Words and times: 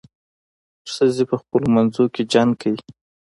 ښځې 0.93 1.23
په 1.29 1.35
خپلو 1.41 1.67
منځو 1.75 2.03
کې 2.13 2.21
جنګ 2.33 2.51
کوي. 2.61 2.81